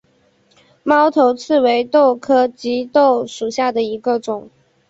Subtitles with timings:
[0.81, 4.49] 猫头刺为豆科棘豆属下的一个种。